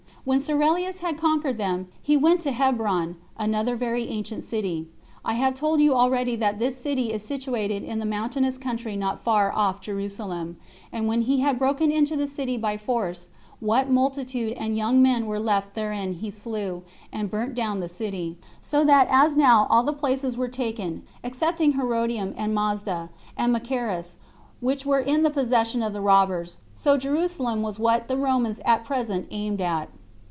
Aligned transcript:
When 0.23 0.37
Cerealis 0.39 0.99
had 0.99 1.17
conquered 1.17 1.57
them, 1.57 1.87
he 1.99 2.15
went 2.15 2.41
to 2.41 2.51
Hebron, 2.51 3.15
another 3.39 3.75
very 3.75 4.05
ancient 4.07 4.43
city. 4.43 4.85
I 5.25 5.33
have 5.33 5.55
told 5.55 5.81
you 5.81 5.95
already 5.95 6.35
that 6.35 6.59
this 6.59 6.77
city 6.77 7.11
is 7.11 7.25
situated 7.25 7.81
in 7.81 7.99
a 8.03 8.05
mountainous 8.05 8.59
country 8.59 8.95
not 8.95 9.23
far 9.23 9.51
off 9.51 9.81
Jerusalem; 9.81 10.57
and 10.93 11.07
when 11.07 11.21
he 11.21 11.39
had 11.39 11.57
broken 11.57 11.91
into 11.91 12.15
the 12.15 12.27
city 12.27 12.55
by 12.55 12.77
force, 12.77 13.29
what 13.59 13.89
multitude 13.89 14.53
and 14.57 14.77
young 14.77 15.01
men 15.01 15.25
were 15.25 15.39
left 15.39 15.73
therein 15.73 16.13
he 16.13 16.29
slew, 16.29 16.83
and 17.11 17.31
burnt 17.31 17.55
down 17.55 17.79
the 17.79 17.89
city; 17.89 18.37
so 18.61 18.83
that 18.85 19.07
as 19.09 19.35
now 19.35 19.65
all 19.71 19.81
the 19.81 19.91
places 19.91 20.37
were 20.37 20.47
taken, 20.49 21.01
excepting 21.23 21.73
Herodlum, 21.73 22.35
and 22.37 22.53
Masada, 22.53 23.09
and 23.35 23.51
Machaerus, 23.51 24.17
which 24.59 24.85
were 24.85 24.99
in 24.99 25.23
the 25.23 25.31
possession 25.31 25.81
of 25.81 25.93
the 25.93 25.99
robbers, 26.01 26.57
so 26.75 26.95
Jerusalem 26.95 27.63
was 27.63 27.79
what 27.79 28.07
the 28.07 28.17
Romans 28.17 28.59
at 28.65 28.85
present 28.85 29.25
aimed 29.31 29.61
at. 29.61 29.89